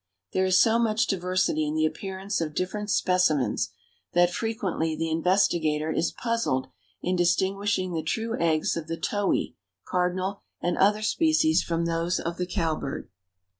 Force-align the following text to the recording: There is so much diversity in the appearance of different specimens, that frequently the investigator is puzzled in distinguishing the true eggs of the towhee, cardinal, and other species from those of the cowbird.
There 0.33 0.45
is 0.45 0.59
so 0.59 0.79
much 0.79 1.05
diversity 1.05 1.67
in 1.67 1.75
the 1.75 1.85
appearance 1.85 2.41
of 2.41 2.55
different 2.55 2.89
specimens, 2.89 3.69
that 4.13 4.31
frequently 4.33 4.95
the 4.95 5.11
investigator 5.11 5.91
is 5.91 6.11
puzzled 6.11 6.69
in 7.03 7.15
distinguishing 7.15 7.93
the 7.93 8.01
true 8.01 8.35
eggs 8.39 8.75
of 8.75 8.87
the 8.87 8.97
towhee, 8.97 9.53
cardinal, 9.87 10.41
and 10.59 10.75
other 10.75 11.03
species 11.03 11.61
from 11.61 11.85
those 11.85 12.19
of 12.19 12.37
the 12.37 12.47
cowbird. 12.47 13.11